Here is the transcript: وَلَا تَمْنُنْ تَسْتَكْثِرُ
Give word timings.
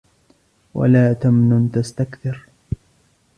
وَلَا 0.73 1.13
تَمْنُنْ 1.13 1.69
تَسْتَكْثِرُ 1.71 2.45